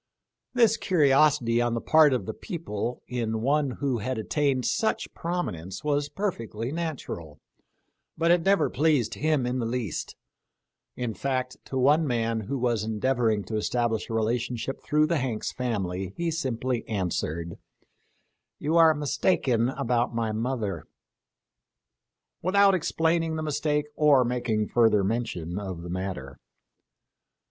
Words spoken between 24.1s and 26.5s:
making further mention of the matter.